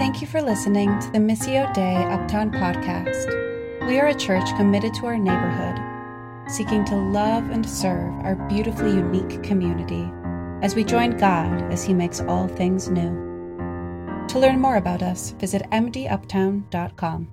[0.00, 3.86] Thank you for listening to the Missio Dei Uptown podcast.
[3.86, 5.76] We are a church committed to our neighborhood,
[6.50, 10.10] seeking to love and serve our beautifully unique community
[10.62, 13.10] as we join God as He makes all things new.
[14.28, 17.28] To learn more about us, visit mduptown.com.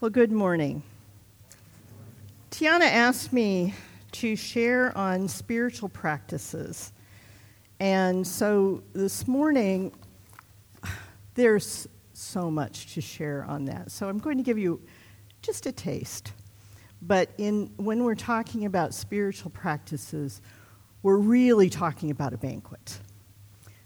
[0.00, 0.82] Well, good morning.
[2.54, 3.74] Tiana asked me
[4.12, 6.92] to share on spiritual practices.
[7.80, 9.90] And so this morning,
[11.34, 13.90] there's so much to share on that.
[13.90, 14.80] So I'm going to give you
[15.42, 16.30] just a taste.
[17.02, 20.40] But in, when we're talking about spiritual practices,
[21.02, 23.00] we're really talking about a banquet.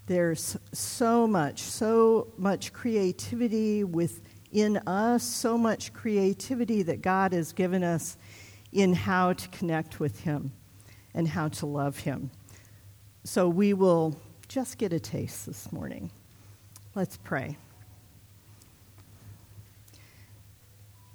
[0.04, 7.82] There's so much, so much creativity within us, so much creativity that God has given
[7.82, 8.18] us
[8.72, 10.52] in how to connect with Him
[11.14, 12.30] and how to love Him.
[13.24, 16.10] So we will just get a taste this morning.
[16.94, 17.56] Let's pray.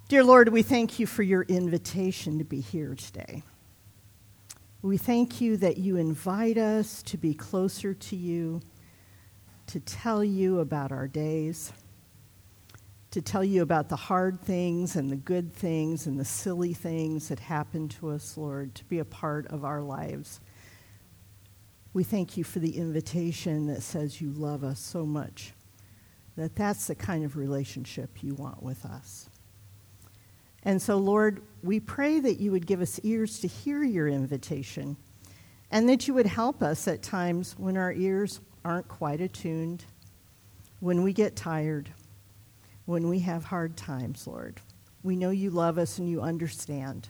[0.08, 3.42] Dear Lord, we thank you for your invitation to be here today.
[4.82, 8.60] We thank you that you invite us to be closer to you,
[9.68, 11.72] to tell you about our days,
[13.14, 17.28] to tell you about the hard things and the good things and the silly things
[17.28, 20.40] that happen to us, Lord, to be a part of our lives.
[21.92, 25.52] We thank you for the invitation that says you love us so much
[26.36, 29.28] that that's the kind of relationship you want with us.
[30.64, 34.96] And so, Lord, we pray that you would give us ears to hear your invitation
[35.70, 39.84] and that you would help us at times when our ears aren't quite attuned,
[40.80, 41.90] when we get tired,
[42.86, 44.60] when we have hard times, Lord.
[45.02, 47.08] We know you love us and you understand,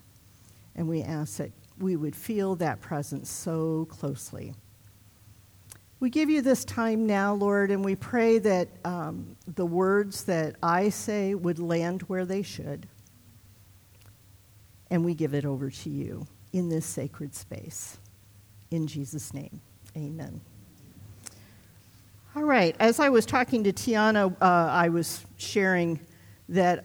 [0.74, 4.54] and we ask that we would feel that presence so closely.
[6.00, 10.56] We give you this time now, Lord, and we pray that um, the words that
[10.62, 12.86] I say would land where they should.
[14.90, 17.98] And we give it over to you in this sacred space.
[18.70, 19.60] In Jesus' name,
[19.96, 20.40] amen.
[22.36, 26.00] All right, as I was talking to Tiana, uh, I was sharing
[26.48, 26.84] that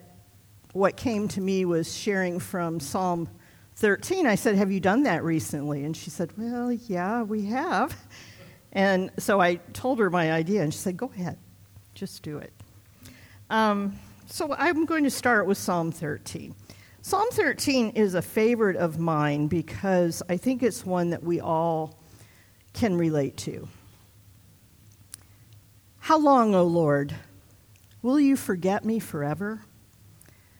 [0.74, 3.28] what came to me was sharing from Psalm
[3.74, 4.28] 13.
[4.28, 5.84] I said, Have you done that recently?
[5.84, 7.96] And she said, Well, yeah, we have.
[8.70, 11.36] And so I told her my idea, and she said, Go ahead,
[11.94, 12.52] just do it.
[13.50, 16.54] Um, so I'm going to start with Psalm 13.
[17.02, 21.98] Psalm 13 is a favorite of mine because I think it's one that we all
[22.72, 23.66] can relate to.
[26.00, 27.14] How long, O Lord,
[28.02, 29.62] will you forget me forever?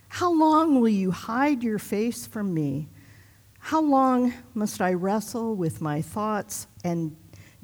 [0.09, 2.89] How long will you hide your face from me?
[3.59, 7.17] How long must I wrestle with my thoughts and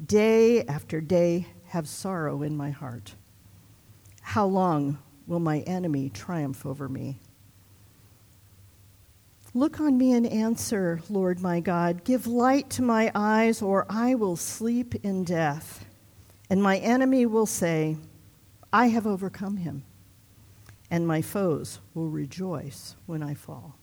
[0.04, 3.14] day after day have sorrow in my heart.
[4.20, 7.20] How long will my enemy triumph over me?
[9.54, 12.04] Look on me and answer, Lord my God.
[12.04, 15.86] Give light to my eyes, or I will sleep in death.
[16.48, 17.96] And my enemy will say,
[18.72, 19.84] I have overcome him,
[20.90, 23.76] and my foes will rejoice when I fall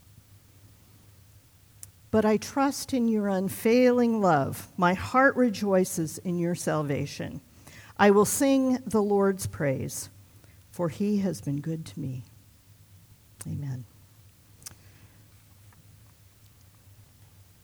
[2.14, 4.68] but I trust in your unfailing love.
[4.78, 7.42] My heart rejoices in your salvation.
[7.98, 10.12] I will sing the Lord's praise,
[10.70, 12.22] for he has been good to me.
[13.48, 13.86] Amen.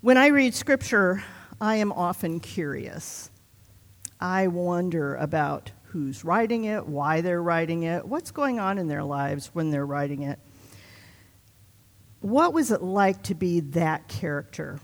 [0.01, 1.23] When I read scripture,
[1.61, 3.29] I am often curious.
[4.19, 9.03] I wonder about who's writing it, why they're writing it, what's going on in their
[9.03, 10.39] lives when they're writing it.
[12.21, 14.79] What was it like to be that character?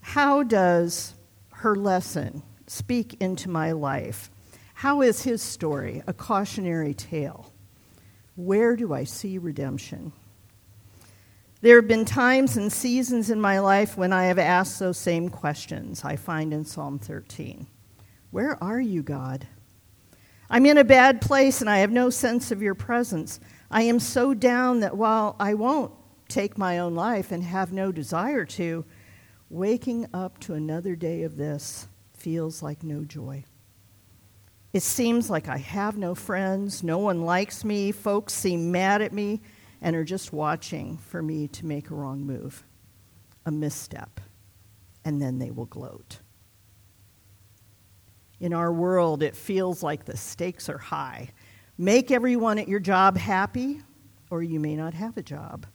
[0.00, 1.14] How does
[1.50, 4.30] her lesson speak into my life?
[4.74, 7.52] How is his story a cautionary tale?
[8.36, 10.12] Where do I see redemption?
[11.60, 15.28] There have been times and seasons in my life when I have asked those same
[15.28, 17.66] questions I find in Psalm 13.
[18.30, 19.46] Where are you, God?
[20.48, 23.40] I'm in a bad place and I have no sense of your presence.
[23.70, 25.92] I am so down that while I won't
[26.28, 28.84] take my own life and have no desire to,
[29.48, 33.44] waking up to another day of this feels like no joy.
[34.72, 39.12] It seems like I have no friends, no one likes me, folks seem mad at
[39.12, 39.40] me
[39.82, 42.62] and are just watching for me to make a wrong move,
[43.44, 44.20] a misstep,
[45.04, 46.18] and then they will gloat.
[48.40, 51.28] In our world, it feels like the stakes are high.
[51.76, 53.82] Make everyone at your job happy,
[54.30, 55.66] or you may not have a job.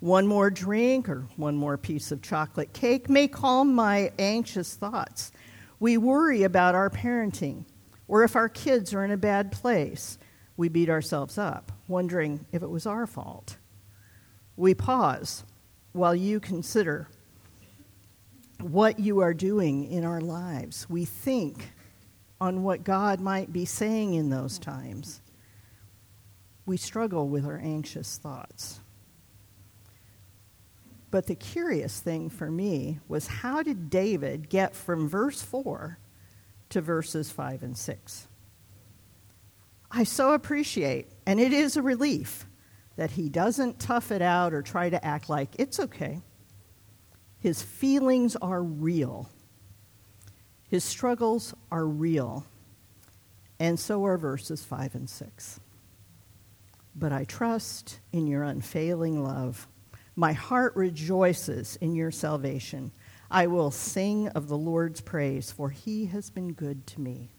[0.00, 5.30] One more drink or one more piece of chocolate cake may calm my anxious thoughts.
[5.78, 7.64] We worry about our parenting,
[8.08, 10.18] or if our kids are in a bad place,
[10.56, 13.56] we beat ourselves up, wondering if it was our fault.
[14.56, 15.44] We pause
[15.92, 17.08] while you consider
[18.60, 20.88] what you are doing in our lives.
[20.88, 21.72] We think
[22.40, 25.20] on what God might be saying in those times.
[26.66, 28.80] We struggle with our anxious thoughts.
[31.10, 35.98] But the curious thing for me was how did David get from verse 4
[36.70, 38.28] to verses 5 and 6?
[39.90, 42.46] I so appreciate, and it is a relief,
[42.96, 46.20] that he doesn't tough it out or try to act like it's okay.
[47.40, 49.28] His feelings are real.
[50.70, 52.46] His struggles are real.
[53.58, 55.60] And so are verses 5 and 6.
[56.94, 59.66] But I trust in your unfailing love.
[60.14, 62.92] My heart rejoices in your salvation.
[63.30, 67.30] I will sing of the Lord's praise, for he has been good to me.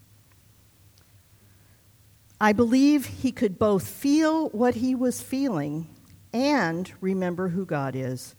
[2.39, 5.88] I believe he could both feel what he was feeling
[6.34, 8.36] and remember who God is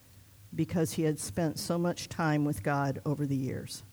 [0.55, 3.85] because he had spent so much time with God over the years.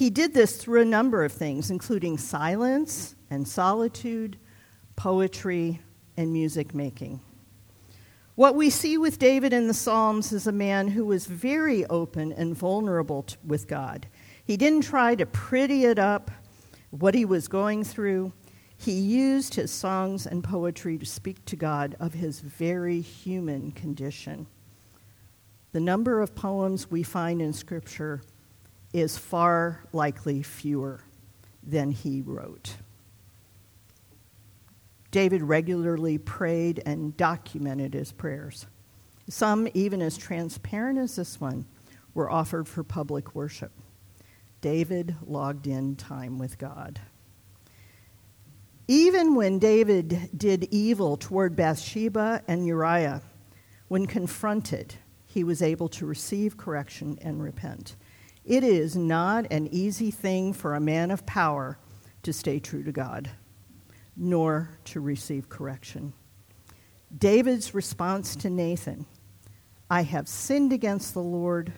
[0.00, 4.38] He did this through a number of things, including silence and solitude,
[4.96, 5.82] poetry,
[6.16, 7.20] and music making.
[8.34, 12.32] What we see with David in the Psalms is a man who was very open
[12.32, 14.06] and vulnerable with God.
[14.42, 16.30] He didn't try to pretty it up,
[16.88, 18.32] what he was going through.
[18.78, 24.46] He used his songs and poetry to speak to God of his very human condition.
[25.72, 28.22] The number of poems we find in Scripture
[28.92, 31.00] is far likely fewer
[31.62, 32.76] than he wrote.
[35.10, 38.66] David regularly prayed and documented his prayers.
[39.28, 41.66] Some, even as transparent as this one,
[42.14, 43.72] were offered for public worship.
[44.60, 47.00] David logged in time with God.
[48.88, 53.22] Even when David did evil toward Bathsheba and Uriah,
[53.88, 54.94] when confronted,
[55.26, 57.94] he was able to receive correction and repent.
[58.50, 61.78] It is not an easy thing for a man of power
[62.24, 63.30] to stay true to God
[64.16, 66.12] nor to receive correction.
[67.16, 69.06] David's response to Nathan
[69.88, 71.74] I have sinned against the Lord,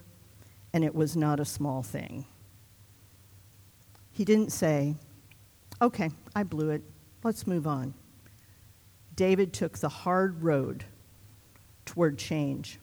[0.72, 2.24] and it was not a small thing.
[4.10, 4.94] He didn't say,
[5.82, 6.82] Okay, I blew it.
[7.22, 7.92] Let's move on.
[9.14, 10.86] David took the hard road
[11.84, 12.78] toward change,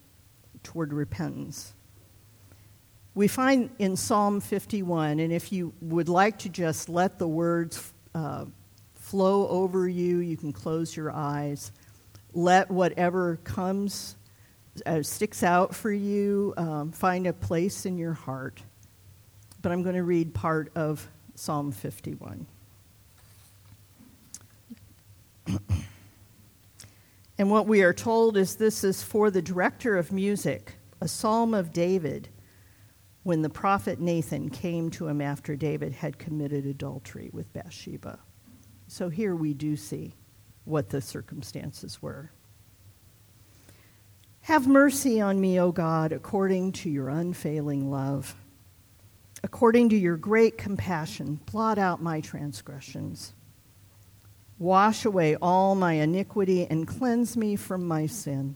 [0.62, 1.74] toward repentance.
[3.20, 7.92] We find in Psalm 51, and if you would like to just let the words
[8.16, 8.46] uh,
[8.96, 10.20] flow over you.
[10.20, 11.74] You can close your eyes.
[12.34, 14.16] Let whatever comes,
[14.86, 18.64] uh, sticks out for you, um, find a place in your heart.
[19.62, 21.06] But I'm going to read part of
[21.36, 22.46] Psalm 51.
[27.38, 31.54] and what we are told is this is for the director of music, a psalm
[31.54, 32.30] of David,
[33.24, 38.20] when the prophet Nathan came to him after David had committed adultery with Bathsheba.
[38.88, 40.16] So here we do see
[40.66, 42.32] what the circumstances were.
[44.42, 48.36] Have mercy on me, O God, according to your unfailing love.
[49.44, 53.34] According to your great compassion, blot out my transgressions.
[54.58, 58.56] Wash away all my iniquity and cleanse me from my sin.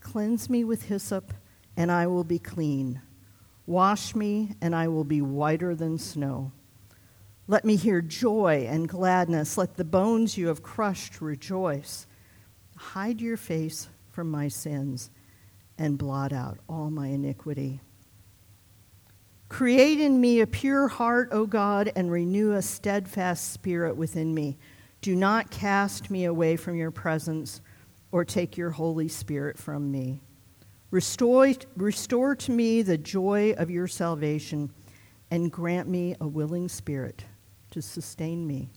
[0.00, 1.32] Cleanse me with hyssop,
[1.76, 3.00] and I will be clean.
[3.66, 6.52] Wash me, and I will be whiter than snow.
[7.46, 9.56] Let me hear joy and gladness.
[9.56, 12.06] Let the bones you have crushed rejoice.
[12.76, 15.10] Hide your face from my sins
[15.78, 17.80] and blot out all my iniquity.
[19.48, 24.58] Create in me a pure heart, O God, and renew a steadfast spirit within me.
[25.00, 27.62] Do not cast me away from your presence
[28.10, 30.20] or take your Holy Spirit from me.
[30.90, 34.70] Restore, restore to me the joy of your salvation
[35.30, 37.24] and grant me a willing spirit
[37.70, 38.70] to sustain me.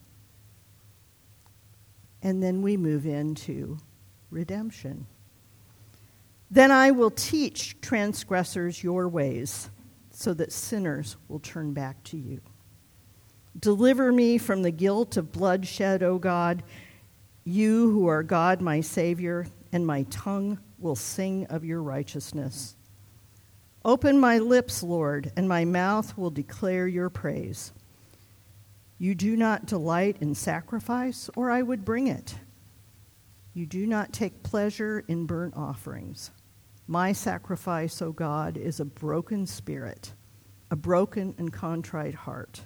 [2.22, 3.78] And then we move into
[4.30, 5.06] redemption.
[6.50, 9.70] Then I will teach transgressors your ways,
[10.10, 12.42] so that sinners will turn back to you.
[13.58, 16.62] Deliver me from the guilt of bloodshed, O God,
[17.44, 22.76] you who are God, my Savior, and my tongue will sing of your righteousness.
[23.84, 27.72] Open my lips, Lord, and my mouth will declare your praise.
[28.98, 32.36] You do not delight in sacrifice, or I would bring it.
[33.54, 36.30] You do not take pleasure in burnt offerings.
[36.86, 40.12] My sacrifice, O God, is a broken spirit,
[40.70, 42.62] a broken and contrite heart.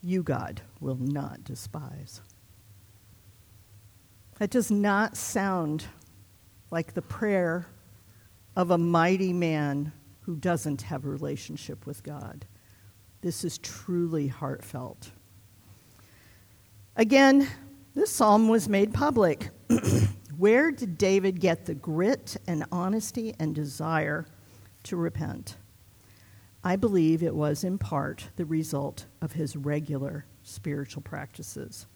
[0.00, 2.20] You, God, will not despise.
[4.38, 5.86] That does not sound
[6.70, 7.66] like the prayer
[8.54, 12.46] of a mighty man who doesn't have a relationship with God.
[13.20, 15.10] This is truly heartfelt.
[16.94, 17.48] Again,
[17.94, 19.50] this psalm was made public.
[20.36, 24.26] Where did David get the grit and honesty and desire
[24.84, 25.56] to repent?
[26.62, 31.86] I believe it was in part the result of his regular spiritual practices.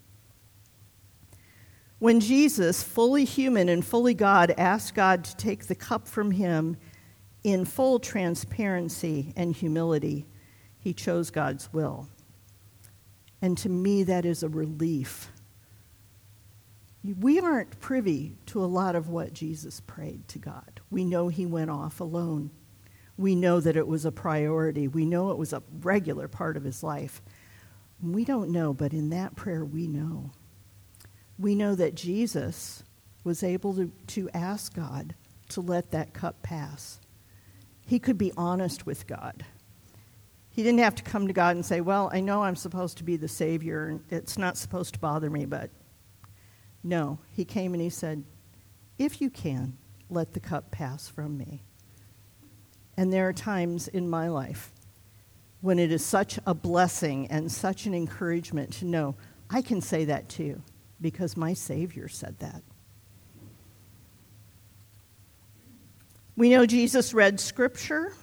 [2.03, 6.77] When Jesus, fully human and fully God, asked God to take the cup from him
[7.45, 10.27] in full transparency and humility,
[10.81, 12.09] he chose God's will.
[13.41, 15.31] And to me, that is a relief
[17.21, 20.81] we aren't privy to a lot of what Jesus prayed to God.
[20.91, 22.51] We know he went off alone.
[23.17, 24.89] We know that it was a priority.
[24.89, 27.23] We know it was a regular part of his life.
[28.03, 30.33] We don't know, but in that prayer, we know.
[31.39, 32.83] We know that Jesus
[33.25, 35.15] was able to, to ask God
[35.51, 37.01] to let that cup pass.
[37.87, 39.45] He could be honest with God.
[40.51, 43.05] He didn't have to come to God and say, Well, I know I'm supposed to
[43.05, 45.71] be the Savior, and it's not supposed to bother me, but
[46.83, 48.25] no, he came and he said,
[48.99, 49.79] If you can,
[50.11, 51.63] let the cup pass from me.
[52.97, 54.73] And there are times in my life
[55.63, 59.15] when it is such a blessing and such an encouragement to know
[59.49, 60.63] I can say that too
[61.03, 62.63] because my Savior said that.
[66.37, 68.15] We know Jesus read Scripture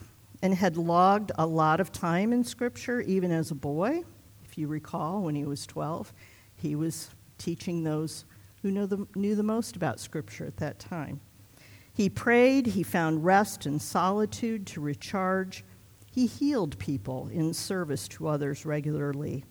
[0.41, 4.03] and had logged a lot of time in Scripture, even as a boy.
[4.43, 6.12] If you recall, when he was 12,
[6.55, 8.25] he was teaching those
[8.62, 11.21] who knew the, knew the most about Scripture at that time.
[11.93, 15.63] He prayed, he found rest and solitude to recharge.
[16.12, 19.43] He healed people in service to others regularly.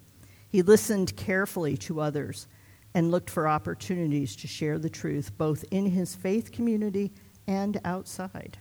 [0.49, 2.49] He listened carefully to others
[2.95, 7.13] and looked for opportunities to share the truth both in his faith community
[7.47, 8.59] and outside.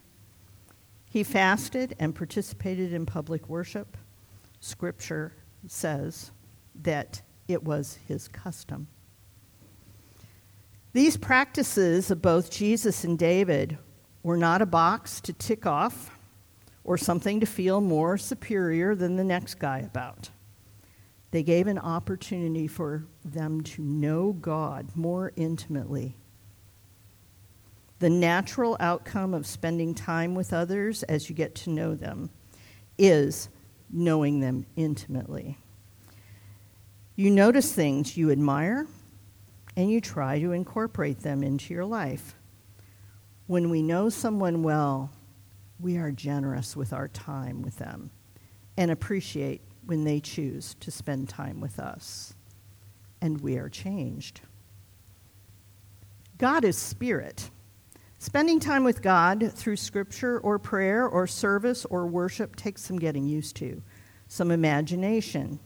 [1.10, 3.98] He fasted and participated in public worship.
[4.60, 5.34] Scripture
[5.67, 6.31] says
[6.84, 8.88] that it was his custom.
[10.93, 13.77] These practices of both Jesus and David
[14.24, 16.17] were not a box to tick off
[16.84, 20.29] or something to feel more superior than the next guy about.
[21.31, 26.15] They gave an opportunity for them to know God more intimately.
[28.00, 32.29] The natural outcome of spending time with others as you get to know them
[32.98, 33.50] is
[33.89, 35.57] knowing them intimately.
[37.15, 38.86] You notice things you admire
[39.75, 42.36] and you try to incorporate them into your life.
[43.48, 45.12] When we know someone well,
[45.79, 48.12] we are generous with our time with them
[48.77, 52.36] and appreciate when they choose to spend time with us.
[53.22, 54.41] And we are changed.
[56.38, 57.50] God is spirit.
[58.20, 63.25] Spending time with God through scripture or prayer or service or worship takes some getting
[63.25, 63.82] used to,
[64.27, 65.60] some imagination,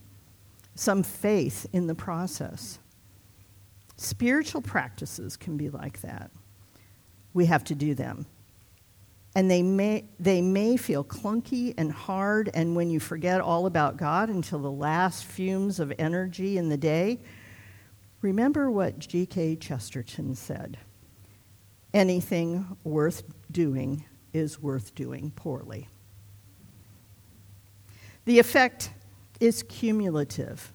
[0.75, 2.79] some faith in the process.
[3.97, 6.31] Spiritual practices can be like that.
[7.33, 8.25] We have to do them.
[9.33, 13.95] And they may, they may feel clunky and hard, and when you forget all about
[13.95, 17.19] God until the last fumes of energy in the day,
[18.21, 19.55] remember what G.K.
[19.55, 20.77] Chesterton said
[21.93, 25.87] anything worth doing is worth doing poorly.
[28.25, 28.91] The effect
[29.39, 30.71] is cumulative.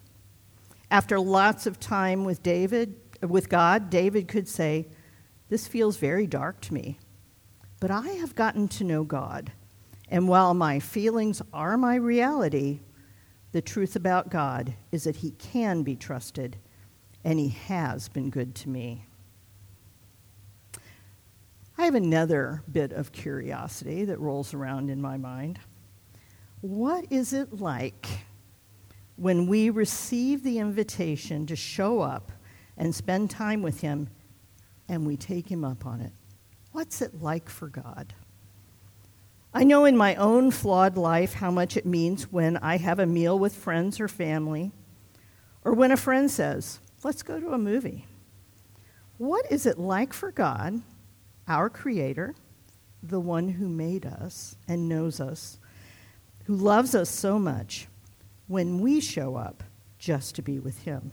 [0.91, 4.87] After lots of time with David, with God, David could say,
[5.49, 6.99] This feels very dark to me,
[7.79, 9.51] but I have gotten to know God.
[10.09, 12.79] And while my feelings are my reality,
[13.51, 16.57] the truth about God is that He can be trusted,
[17.23, 19.05] and He has been good to me.
[21.77, 25.59] I have another bit of curiosity that rolls around in my mind.
[26.61, 28.07] What is it like
[29.17, 32.31] when we receive the invitation to show up
[32.77, 34.09] and spend time with Him,
[34.87, 36.13] and we take Him up on it.
[36.77, 38.13] What's it like for God?
[39.51, 43.07] I know in my own flawed life how much it means when I have a
[43.07, 44.71] meal with friends or family,
[45.65, 48.05] or when a friend says, Let's go to a movie.
[49.17, 50.83] What is it like for God,
[51.47, 52.35] our Creator,
[53.01, 55.57] the one who made us and knows us,
[56.45, 57.87] who loves us so much,
[58.45, 59.63] when we show up
[59.97, 61.11] just to be with Him?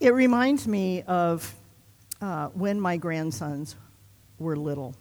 [0.00, 1.54] It reminds me of
[2.20, 3.76] uh, when my grandsons
[4.38, 4.94] were little.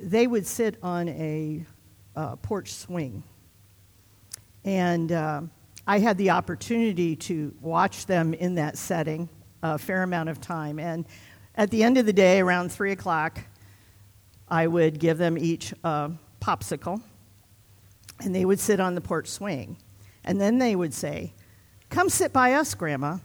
[0.00, 1.64] They would sit on a
[2.14, 3.22] uh, porch swing.
[4.64, 5.42] And uh,
[5.86, 9.28] I had the opportunity to watch them in that setting
[9.62, 10.78] a fair amount of time.
[10.78, 11.06] And
[11.54, 13.40] at the end of the day, around 3 o'clock,
[14.48, 17.02] I would give them each a popsicle,
[18.20, 19.76] and they would sit on the porch swing.
[20.24, 21.32] And then they would say,
[21.90, 23.18] Come sit by us, Grandma.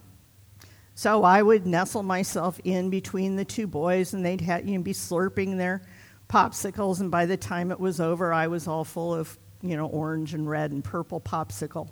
[0.95, 4.83] So I would nestle myself in between the two boys, and they'd have, you know,
[4.83, 5.81] be slurping their
[6.29, 6.99] popsicles.
[6.99, 10.33] And by the time it was over, I was all full of, you know, orange
[10.33, 11.89] and red and purple popsicle.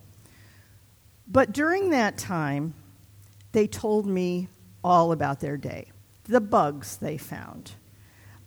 [1.28, 2.74] But during that time,
[3.54, 4.50] they told me
[4.84, 5.88] all about their day
[6.26, 7.72] the bugs they found,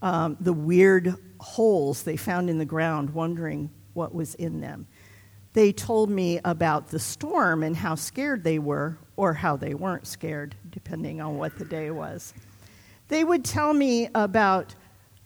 [0.01, 4.87] um, the weird holes they found in the ground, wondering what was in them.
[5.53, 10.07] They told me about the storm and how scared they were or how they weren't
[10.07, 12.35] scared, depending on what the day was.
[13.09, 14.75] They would tell me about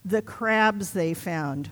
[0.04, 1.70] the crabs they found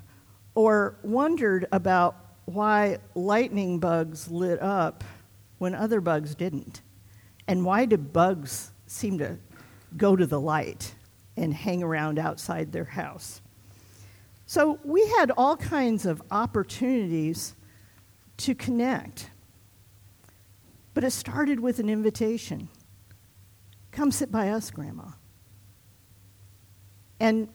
[0.55, 5.05] or wondered about why lightning bugs lit up
[5.59, 6.81] when other bugs didn't.
[7.49, 9.39] And why do bugs seem to
[9.97, 10.95] go to the light
[11.37, 13.41] and hang around outside their house?
[14.47, 17.55] So we had all kinds of opportunities
[18.39, 19.31] to connect
[20.97, 22.71] but it started with an invitation
[23.93, 25.09] Come sit by us, Grandma.
[27.21, 27.49] And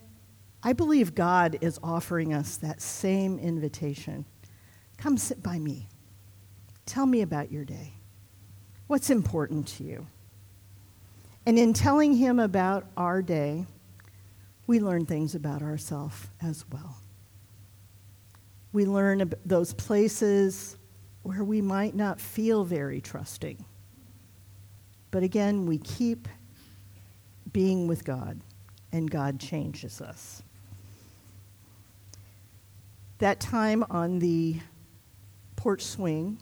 [0.62, 4.26] I believe God is offering us that same invitation.
[4.96, 5.88] Come sit by me.
[6.84, 7.94] Tell me about your day.
[8.88, 10.06] What's important to you?
[11.46, 13.66] And in telling him about our day,
[14.68, 16.96] we learn things about ourselves as well.
[18.72, 20.76] We learn those places
[21.22, 23.64] where we might not feel very trusting.
[25.10, 26.28] But again, we keep
[27.52, 28.40] being with God,
[28.92, 30.42] and God changes us.
[33.18, 34.60] That time on the
[35.54, 36.38] porch swing,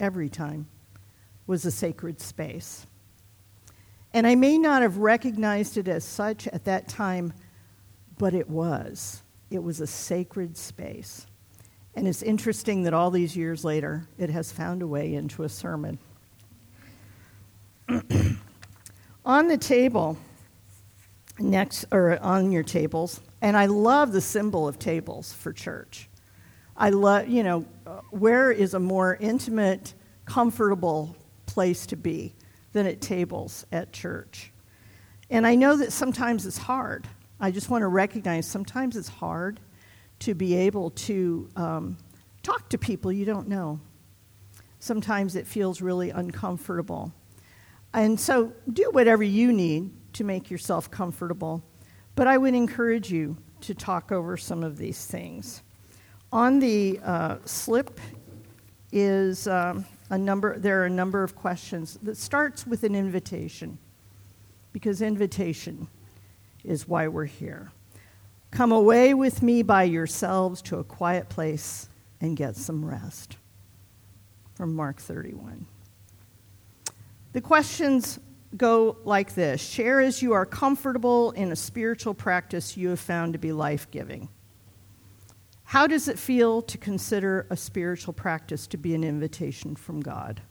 [0.00, 0.66] every time,
[1.46, 2.86] was a sacred space.
[4.12, 7.32] And I may not have recognized it as such at that time,
[8.18, 9.22] but it was.
[9.50, 11.26] It was a sacred space.
[11.94, 15.48] And it's interesting that all these years later, it has found a way into a
[15.48, 15.98] sermon.
[19.24, 20.16] on the table,
[21.38, 26.08] next, or on your tables, and I love the symbol of tables for church.
[26.76, 27.60] I love, you know,
[28.10, 32.34] where is a more intimate, comfortable place to be
[32.72, 34.52] than at tables at church?
[35.28, 37.06] And I know that sometimes it's hard.
[37.38, 39.60] I just want to recognize sometimes it's hard
[40.20, 41.96] to be able to um,
[42.42, 43.80] talk to people you don't know.
[44.78, 47.12] Sometimes it feels really uncomfortable.
[47.92, 51.62] And so do whatever you need to make yourself comfortable.
[52.14, 55.62] But I would encourage you to talk over some of these things.
[56.32, 58.00] On the uh, slip
[58.92, 63.78] is um, a number, there are a number of questions that starts with an invitation,
[64.72, 65.88] because invitation
[66.64, 67.72] is why we're here.
[68.50, 71.88] Come away with me by yourselves to a quiet place
[72.20, 73.36] and get some rest.
[74.54, 75.66] From Mark 31.
[77.32, 78.18] The questions
[78.56, 83.32] go like this Share as you are comfortable in a spiritual practice you have found
[83.34, 84.28] to be life giving.
[85.64, 90.42] How does it feel to consider a spiritual practice to be an invitation from God?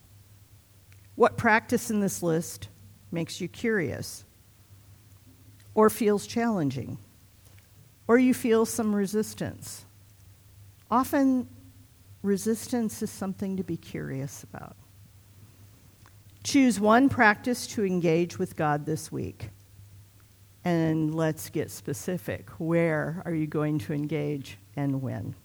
[1.16, 2.70] What practice in this list
[3.12, 4.24] makes you curious
[5.76, 6.98] or feels challenging?
[8.10, 9.86] Or you feel some resistance.
[10.90, 11.48] Often,
[12.24, 14.76] resistance is something to be curious about.
[16.44, 19.52] Choose one practice to engage with God this week.
[20.66, 22.50] And let's get specific.
[22.58, 25.36] Where are you going to engage and when?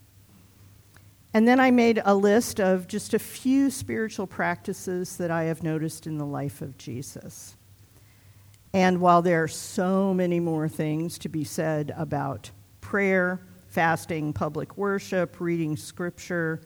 [1.35, 5.63] And then I made a list of just a few spiritual practices that I have
[5.63, 7.57] noticed in the life of Jesus.
[8.75, 14.77] And while there are so many more things to be said about prayer, fasting, public
[14.77, 16.61] worship, reading scripture,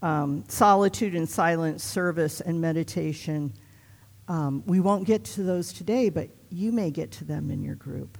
[0.00, 3.52] um, solitude and silence, service, and meditation,
[4.26, 7.74] um, we won't get to those today, but you may get to them in your
[7.74, 8.16] group.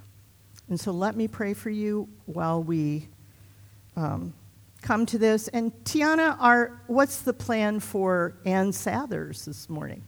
[0.69, 3.07] And so let me pray for you while we
[3.95, 4.35] um,
[4.83, 5.47] come to this.
[5.47, 10.03] And Tiana, our, what's the plan for Ann Sathers this morning?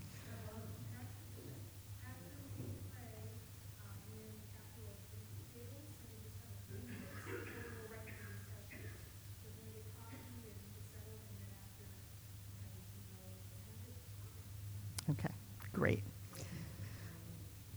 [15.10, 15.30] Okay,
[15.72, 16.04] great.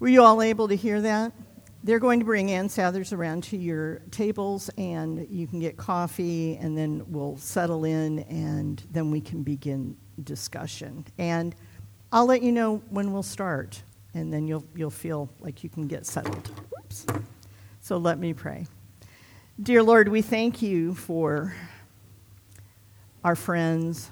[0.01, 1.31] Were you all able to hear that?
[1.85, 6.57] They're going to bring Ann Sathers around to your tables, and you can get coffee,
[6.57, 11.05] and then we'll settle in, and then we can begin discussion.
[11.19, 11.55] And
[12.11, 13.83] I'll let you know when we'll start,
[14.15, 16.51] and then you'll, you'll feel like you can get settled.
[16.79, 17.07] Oops.
[17.83, 18.67] So let me pray.
[19.63, 21.55] Dear Lord, we thank you for
[23.23, 24.11] our friends,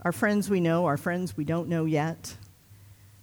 [0.00, 2.34] our friends we know, our friends we don't know yet.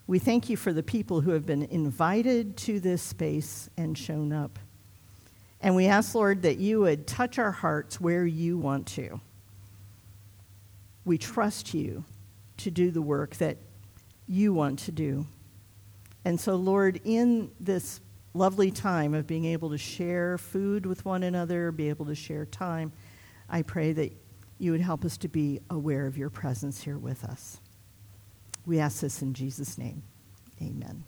[0.06, 4.34] We thank you for the people who have been invited to this space and shown
[4.34, 4.60] up.
[5.62, 9.22] And we ask, Lord, that you would touch our hearts where you want to.
[11.06, 12.04] We trust you
[12.58, 13.58] to do the work that
[14.28, 15.26] you want to do.
[16.26, 18.02] And so, Lord, in this
[18.34, 22.46] lovely time of being able to share food with one another, be able to share
[22.46, 22.92] time,
[23.50, 24.12] I pray that
[24.58, 27.60] you would help us to be aware of your presence here with us.
[28.65, 30.04] We ask this in Jesus' name.
[30.62, 31.04] Amen.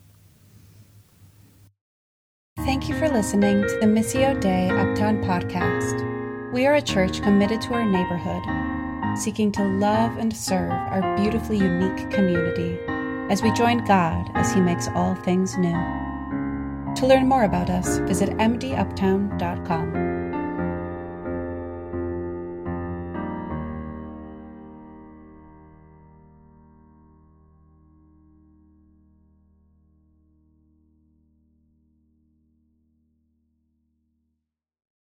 [2.58, 6.52] Thank you for listening to the Missio Dei Uptown podcast.
[6.52, 8.42] We are a church committed to our neighborhood,
[9.18, 12.78] seeking to love and serve our beautifully unique community
[13.30, 15.76] as we join God as He makes all things new.
[16.96, 20.05] To learn more about us, visit mduptown.com.